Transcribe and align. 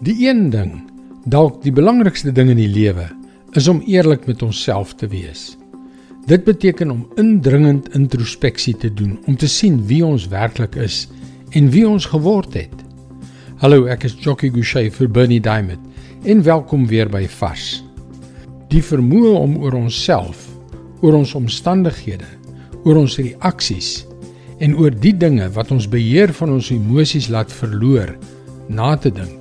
Die 0.00 0.14
een 0.24 0.46
ding, 0.48 0.78
dalk 1.28 1.58
die 1.60 1.72
belangrikste 1.76 2.32
ding 2.32 2.48
in 2.48 2.56
die 2.56 2.70
lewe, 2.72 3.04
is 3.52 3.66
om 3.68 3.82
eerlik 3.84 4.22
met 4.24 4.40
onsself 4.40 4.94
te 4.96 5.04
wees. 5.12 5.58
Dit 6.24 6.46
beteken 6.46 6.88
om 6.90 7.02
indringend 7.20 7.90
introspeksie 7.92 8.72
te 8.80 8.88
doen 8.88 9.18
om 9.28 9.36
te 9.36 9.48
sien 9.48 9.76
wie 9.90 10.00
ons 10.06 10.24
werklik 10.32 10.78
is 10.80 11.02
en 11.52 11.68
wie 11.74 11.82
ons 11.84 12.06
geword 12.08 12.56
het. 12.56 12.72
Hallo, 13.60 13.84
ek 13.92 14.06
is 14.08 14.16
Jockey 14.16 14.48
Gouchee 14.54 14.88
vir 14.94 15.10
Bernie 15.12 15.40
Diamond 15.44 16.24
en 16.24 16.40
welkom 16.48 16.86
weer 16.88 17.10
by 17.12 17.26
Vars. 17.34 17.82
Die 18.72 18.80
vermoë 18.80 19.34
om 19.36 19.58
oor 19.60 19.76
onsself, 19.82 20.46
oor 21.04 21.18
ons 21.18 21.34
omstandighede, 21.36 22.30
oor 22.86 23.02
ons 23.02 23.18
reaksies 23.20 24.06
en 24.64 24.78
oor 24.80 24.96
die 24.96 25.12
dinge 25.12 25.50
wat 25.52 25.76
ons 25.76 25.90
beheer 25.92 26.32
van 26.40 26.56
ons 26.56 26.72
emosies 26.72 27.28
laat 27.28 27.52
verloor, 27.52 28.16
na 28.72 28.94
te 28.96 29.12
dink 29.12 29.39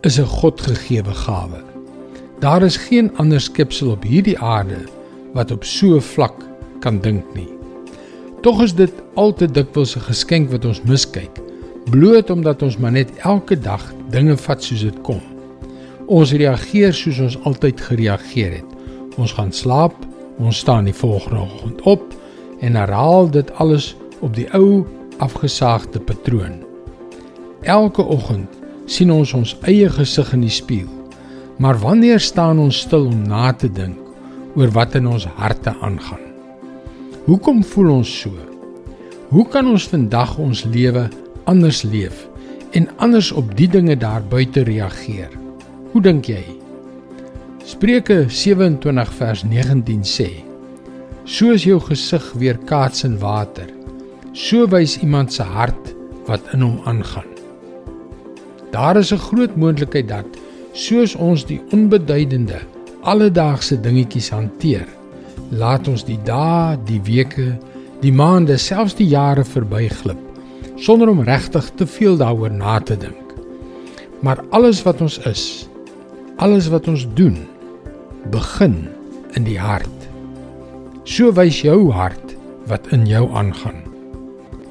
is 0.00 0.18
'n 0.18 0.24
Godgegewe 0.24 1.14
gawe. 1.14 1.62
Daar 2.38 2.62
is 2.62 2.76
geen 2.76 3.16
ander 3.16 3.40
skepsel 3.40 3.90
op 3.90 4.02
hierdie 4.02 4.38
aarde 4.38 4.78
wat 5.32 5.50
op 5.50 5.64
so 5.64 5.96
'n 5.96 6.00
vlak 6.00 6.34
kan 6.80 7.00
dink 7.00 7.24
nie. 7.34 7.48
Tog 8.40 8.62
is 8.62 8.74
dit 8.74 8.92
al 9.14 9.32
te 9.32 9.50
dikwels 9.50 9.96
'n 9.96 10.00
geskenk 10.00 10.50
wat 10.50 10.64
ons 10.64 10.82
miskyk, 10.82 11.30
bloot 11.90 12.30
omdat 12.30 12.62
ons 12.62 12.76
maar 12.76 12.92
net 12.92 13.16
elke 13.16 13.58
dag 13.58 13.92
dinge 14.10 14.36
vat 14.36 14.62
soos 14.62 14.80
dit 14.80 15.00
kom. 15.00 15.20
Ons 16.06 16.32
reageer 16.32 16.92
soos 16.92 17.18
ons 17.18 17.38
altyd 17.42 17.80
gereageer 17.80 18.52
het. 18.52 18.70
Ons 19.16 19.32
gaan 19.32 19.52
slaap, 19.52 19.94
ons 20.38 20.58
staan 20.58 20.84
die 20.84 20.94
volgende 20.94 21.40
oggend 21.40 21.80
op 21.80 22.14
en 22.60 22.74
herhaal 22.74 23.30
dit 23.30 23.52
alles 23.52 23.96
op 24.20 24.34
die 24.34 24.52
ou 24.54 24.86
afgesaagde 25.16 26.00
patroon. 26.00 26.64
Elke 27.60 28.02
oggend 28.02 28.57
sien 28.88 29.10
ons 29.12 29.34
ons 29.36 29.54
eie 29.68 29.88
gesig 29.92 30.32
in 30.36 30.46
die 30.46 30.52
spieël. 30.52 30.90
Maar 31.58 31.78
wanneer 31.82 32.20
staan 32.22 32.60
ons 32.62 32.84
stil 32.86 33.08
om 33.10 33.22
na 33.28 33.50
te 33.52 33.68
dink 33.68 33.98
oor 34.56 34.70
wat 34.74 34.94
in 34.98 35.08
ons 35.10 35.26
harte 35.38 35.74
aangaan? 35.84 36.22
Hoekom 37.26 37.60
voel 37.66 37.98
ons 37.98 38.12
so? 38.22 38.32
Hoe 39.28 39.44
kan 39.52 39.66
ons 39.68 39.88
vandag 39.90 40.38
ons 40.40 40.64
lewe 40.64 41.08
anders 41.50 41.82
leef 41.84 42.24
en 42.78 42.88
anders 43.04 43.32
op 43.36 43.50
die 43.58 43.68
dinge 43.68 43.98
daar 44.00 44.24
buite 44.24 44.64
reageer? 44.64 45.34
Hoe 45.92 46.02
dink 46.04 46.30
jy? 46.30 46.44
Spreuke 47.68 48.22
27 48.32 49.12
vers 49.18 49.44
19 49.44 50.04
sê: 50.08 50.30
Soos 51.28 51.66
jou 51.68 51.76
gesig 51.84 52.30
weer 52.40 52.56
kaats 52.70 53.04
in 53.04 53.18
water, 53.20 53.68
so 54.32 54.64
wys 54.72 54.96
iemand 55.02 55.34
se 55.36 55.44
hart 55.44 55.92
wat 56.30 56.54
in 56.56 56.64
hom 56.64 56.80
aangaan. 56.88 57.37
Daar 58.70 58.96
is 58.96 59.12
'n 59.12 59.18
groot 59.18 59.56
moontlikheid 59.56 60.08
dat 60.08 60.26
soos 60.72 61.14
ons 61.14 61.44
die 61.44 61.60
onbeduidende 61.70 62.60
alledaagse 63.02 63.80
dingetjies 63.80 64.30
hanteer, 64.30 64.86
laat 65.50 65.88
ons 65.88 66.04
die 66.04 66.18
dae, 66.24 66.76
die 66.84 67.00
weke, 67.04 67.58
die 68.00 68.12
maande, 68.12 68.56
selfs 68.56 68.94
die 68.94 69.08
jare 69.08 69.44
verbyglip 69.44 70.28
sonder 70.78 71.08
om 71.08 71.22
regtig 71.26 71.70
te 71.74 71.86
veel 71.86 72.16
daaroor 72.16 72.52
na 72.54 72.78
te 72.80 72.96
dink. 72.96 73.34
Maar 74.22 74.42
alles 74.54 74.82
wat 74.86 75.00
ons 75.02 75.18
is, 75.26 75.68
alles 76.36 76.68
wat 76.70 76.88
ons 76.88 77.06
doen, 77.18 77.36
begin 78.30 78.86
in 79.38 79.46
die 79.46 79.58
hart. 79.58 80.08
So 81.08 81.32
wys 81.34 81.62
jou 81.64 81.90
hart 81.94 82.34
wat 82.70 82.86
in 82.94 83.06
jou 83.08 83.26
aangaan. 83.34 83.82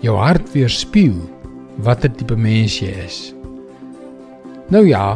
Jou 0.06 0.16
hart 0.20 0.52
weerspieël 0.54 1.20
watter 1.84 2.12
tipe 2.14 2.38
mens 2.38 2.80
jy 2.80 2.94
is. 3.04 3.37
Nou 4.68 4.84
ja, 4.84 5.16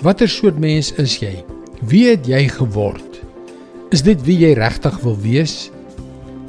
watter 0.00 0.28
soort 0.28 0.56
mens 0.56 0.94
is 0.96 1.18
jy? 1.20 1.42
Wie 1.84 2.06
het 2.08 2.24
jy 2.24 2.46
geword? 2.48 3.18
Is 3.92 4.00
dit 4.06 4.16
wie 4.24 4.38
jy 4.40 4.54
regtig 4.56 4.96
wil 5.04 5.18
wees? 5.20 5.68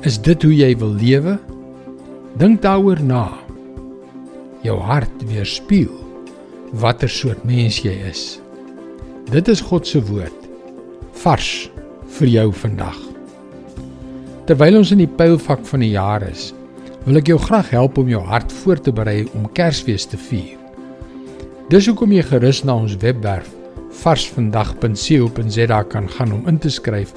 Is 0.07 0.21
dit 0.23 0.45
hoe 0.47 0.53
jy 0.55 0.69
wil 0.79 0.93
lewe? 0.95 1.33
Dink 2.39 2.61
daaroor 2.63 3.03
na. 3.03 3.25
Jou 4.63 4.79
hart 4.87 5.27
weerspieël 5.27 5.99
watter 6.79 7.11
soort 7.11 7.43
mens 7.43 7.81
jy 7.83 7.97
is. 8.07 8.23
Dit 9.27 9.51
is 9.51 9.59
God 9.61 9.85
se 9.87 9.99
woord 10.07 10.47
vars 11.25 11.51
vir 12.15 12.31
jou 12.31 12.47
vandag. 12.63 12.97
Terwyl 14.47 14.79
ons 14.79 14.95
in 14.95 15.03
die 15.03 15.11
pylfak 15.19 15.67
van 15.67 15.83
die 15.83 15.93
jaar 15.93 16.23
is, 16.31 16.53
wil 17.03 17.19
ek 17.19 17.35
jou 17.35 17.39
graag 17.51 17.75
help 17.75 17.99
om 17.99 18.09
jou 18.09 18.23
hart 18.31 18.51
voor 18.63 18.79
te 18.79 18.95
berei 18.95 19.25
om 19.35 19.51
Kersfees 19.51 20.07
te 20.07 20.19
vier. 20.31 20.62
Dis 21.69 21.87
hoekom 21.87 22.11
jy 22.11 22.23
gerus 22.27 22.63
na 22.63 22.75
ons 22.75 22.97
webwerf 22.99 23.47
varsvandag.co.za 24.03 25.83
kan 25.83 26.09
gaan 26.09 26.33
om 26.33 26.47
in 26.47 26.59
te 26.59 26.69
skryf 26.69 27.13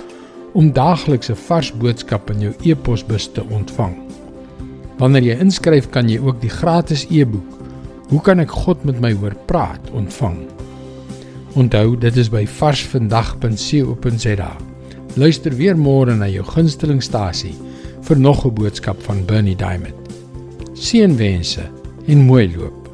om 0.54 0.72
daagliks 0.72 1.30
'n 1.30 1.36
vars 1.48 1.72
boodskap 1.72 2.30
in 2.30 2.40
jou 2.40 2.54
e-posbus 2.62 3.32
te 3.32 3.42
ontvang. 3.50 3.96
Wanneer 4.98 5.22
jy 5.22 5.40
inskryf, 5.40 5.90
kan 5.90 6.08
jy 6.08 6.18
ook 6.18 6.40
die 6.40 6.50
gratis 6.50 7.06
e-boek 7.10 7.56
Hoe 8.08 8.20
kan 8.22 8.38
ek 8.38 8.50
God 8.50 8.84
met 8.86 9.00
my 9.02 9.10
hoor 9.18 9.34
praat 9.50 9.90
ontvang. 9.90 10.36
Onthou, 11.58 11.96
dit 11.98 12.16
is 12.16 12.30
by 12.30 12.46
varsvandag.co.za. 12.46 14.56
Luister 15.16 15.56
weer 15.56 15.76
môre 15.76 16.14
na 16.14 16.28
jou 16.28 16.44
gunstelingstasie 16.44 17.54
vir 18.06 18.18
nog 18.18 18.46
'n 18.46 18.54
boodskap 18.54 19.02
van 19.02 19.26
Bernie 19.26 19.56
Diamond. 19.56 19.94
Seënwense 20.74 21.62
en 22.06 22.18
mooi 22.18 22.56
loop. 22.56 22.85